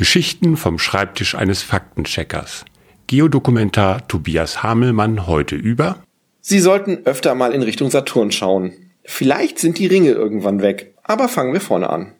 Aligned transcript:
Geschichten 0.00 0.56
vom 0.56 0.78
Schreibtisch 0.78 1.34
eines 1.34 1.62
Faktencheckers. 1.62 2.64
Geodokumentar 3.06 4.08
Tobias 4.08 4.62
Hamelmann 4.62 5.26
heute 5.26 5.56
über 5.56 6.02
Sie 6.40 6.58
sollten 6.58 7.00
öfter 7.04 7.34
mal 7.34 7.52
in 7.52 7.60
Richtung 7.60 7.90
Saturn 7.90 8.32
schauen. 8.32 8.72
Vielleicht 9.04 9.58
sind 9.58 9.78
die 9.78 9.86
Ringe 9.86 10.12
irgendwann 10.12 10.62
weg, 10.62 10.94
aber 11.02 11.28
fangen 11.28 11.52
wir 11.52 11.60
vorne 11.60 11.90
an. 11.90 12.14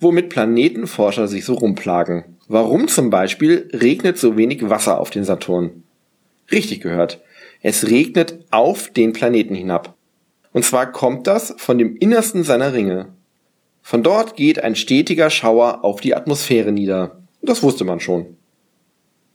Womit 0.00 0.30
Planetenforscher 0.30 1.28
sich 1.28 1.44
so 1.44 1.54
rumplagen. 1.54 2.24
Warum 2.48 2.88
zum 2.88 3.08
Beispiel 3.08 3.70
regnet 3.72 4.18
so 4.18 4.36
wenig 4.36 4.68
Wasser 4.68 4.98
auf 4.98 5.10
den 5.10 5.22
Saturn? 5.22 5.84
Richtig 6.50 6.80
gehört. 6.80 7.20
Es 7.62 7.86
regnet 7.86 8.46
auf 8.50 8.90
den 8.90 9.12
Planeten 9.12 9.54
hinab. 9.54 9.94
Und 10.50 10.64
zwar 10.64 10.90
kommt 10.90 11.28
das 11.28 11.54
von 11.56 11.78
dem 11.78 11.94
Innersten 11.98 12.42
seiner 12.42 12.72
Ringe. 12.72 13.10
Von 13.90 14.04
dort 14.04 14.36
geht 14.36 14.62
ein 14.62 14.76
stetiger 14.76 15.30
Schauer 15.30 15.82
auf 15.82 16.00
die 16.00 16.14
Atmosphäre 16.14 16.70
nieder. 16.70 17.22
Das 17.42 17.64
wusste 17.64 17.82
man 17.82 17.98
schon. 17.98 18.36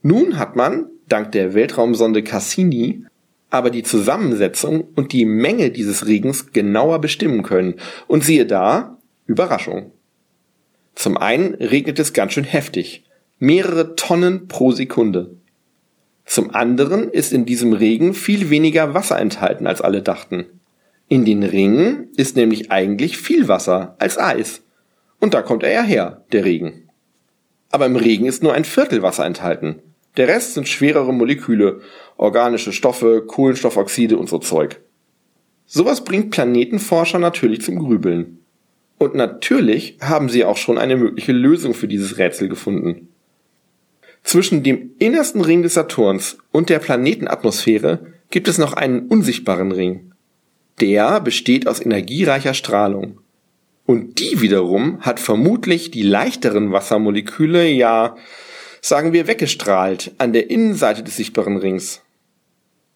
Nun 0.01 0.39
hat 0.39 0.55
man, 0.55 0.85
dank 1.09 1.33
der 1.33 1.53
Weltraumsonde 1.53 2.23
Cassini, 2.23 3.03
aber 3.49 3.69
die 3.69 3.83
Zusammensetzung 3.83 4.87
und 4.95 5.11
die 5.11 5.25
Menge 5.25 5.71
dieses 5.71 6.07
Regens 6.07 6.53
genauer 6.53 6.99
bestimmen 6.99 7.43
können. 7.43 7.75
Und 8.07 8.23
siehe 8.23 8.45
da, 8.45 8.97
Überraschung. 9.25 9.91
Zum 10.93 11.17
einen 11.17 11.55
regnet 11.55 11.99
es 11.99 12.13
ganz 12.13 12.31
schön 12.31 12.45
heftig. 12.45 13.03
Mehrere 13.39 13.97
Tonnen 13.97 14.47
pro 14.47 14.71
Sekunde. 14.71 15.35
Zum 16.25 16.55
anderen 16.55 17.09
ist 17.09 17.33
in 17.33 17.45
diesem 17.45 17.73
Regen 17.73 18.13
viel 18.13 18.49
weniger 18.49 18.93
Wasser 18.93 19.19
enthalten, 19.19 19.67
als 19.67 19.81
alle 19.81 20.01
dachten. 20.01 20.45
In 21.07 21.23
den 21.23 21.43
Ringen 21.43 22.09
ist 22.17 22.35
nämlich 22.35 22.71
eigentlich 22.71 23.17
viel 23.17 23.47
Wasser 23.47 23.95
als 23.99 24.17
Eis. 24.17 24.63
Und 25.19 25.33
da 25.33 25.41
kommt 25.41 25.63
er 25.63 25.71
ja 25.71 25.83
her, 25.83 26.25
der 26.31 26.45
Regen. 26.45 26.89
Aber 27.69 27.85
im 27.85 27.95
Regen 27.95 28.25
ist 28.25 28.41
nur 28.41 28.53
ein 28.53 28.65
Viertel 28.65 29.01
Wasser 29.01 29.25
enthalten. 29.25 29.81
Der 30.17 30.27
Rest 30.27 30.53
sind 30.53 30.67
schwerere 30.67 31.13
Moleküle, 31.13 31.81
organische 32.17 32.71
Stoffe, 32.71 33.23
Kohlenstoffoxide 33.25 34.17
und 34.17 34.29
so 34.29 34.39
Zeug. 34.39 34.79
Sowas 35.65 36.03
bringt 36.03 36.31
Planetenforscher 36.31 37.19
natürlich 37.19 37.61
zum 37.61 37.79
Grübeln. 37.79 38.39
Und 38.97 39.13
natürlich 39.13 39.97
haben 40.01 40.29
sie 40.29 40.45
auch 40.45 40.57
schon 40.57 40.77
eine 40.77 40.95
mögliche 40.95 41.33
Lösung 41.33 41.73
für 41.73 41.87
dieses 41.87 42.17
Rätsel 42.17 42.47
gefunden. 42.47 43.09
Zwischen 44.23 44.63
dem 44.63 44.91
innersten 44.97 45.41
Ring 45.41 45.61
des 45.61 45.75
Saturns 45.75 46.37
und 46.51 46.69
der 46.69 46.79
Planetenatmosphäre 46.79 48.07
gibt 48.31 48.47
es 48.47 48.57
noch 48.57 48.73
einen 48.73 49.07
unsichtbaren 49.07 49.71
Ring. 49.71 50.13
Der 50.81 51.21
besteht 51.21 51.67
aus 51.67 51.79
energiereicher 51.79 52.53
Strahlung. 52.53 53.19
Und 53.85 54.19
die 54.19 54.41
wiederum 54.41 54.99
hat 55.01 55.19
vermutlich 55.19 55.91
die 55.91 56.01
leichteren 56.01 56.71
Wassermoleküle, 56.71 57.67
ja, 57.67 58.15
sagen 58.81 59.13
wir, 59.13 59.27
weggestrahlt 59.27 60.13
an 60.17 60.33
der 60.33 60.49
Innenseite 60.49 61.03
des 61.03 61.15
sichtbaren 61.15 61.57
Rings. 61.57 62.01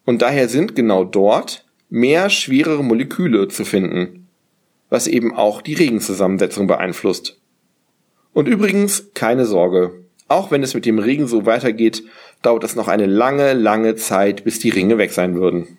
Und 0.04 0.22
daher 0.22 0.48
sind 0.48 0.74
genau 0.74 1.04
dort 1.04 1.64
mehr 1.88 2.30
schwerere 2.30 2.82
Moleküle 2.82 3.48
zu 3.48 3.64
finden, 3.64 4.28
was 4.88 5.06
eben 5.06 5.34
auch 5.34 5.62
die 5.62 5.74
Regenzusammensetzung 5.74 6.66
beeinflusst. 6.66 7.38
Und 8.32 8.48
übrigens 8.48 9.12
keine 9.14 9.46
Sorge, 9.46 10.04
auch 10.28 10.50
wenn 10.50 10.62
es 10.62 10.74
mit 10.74 10.86
dem 10.86 10.98
Regen 10.98 11.26
so 11.26 11.46
weitergeht, 11.46 12.04
dauert 12.42 12.62
es 12.62 12.76
noch 12.76 12.86
eine 12.86 13.06
lange, 13.06 13.52
lange 13.52 13.96
Zeit, 13.96 14.44
bis 14.44 14.60
die 14.60 14.70
Ringe 14.70 14.98
weg 14.98 15.10
sein 15.12 15.34
würden. 15.34 15.78